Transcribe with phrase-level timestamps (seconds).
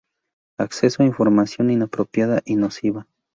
[0.57, 3.05] Acceso a información inapropiada y nociva.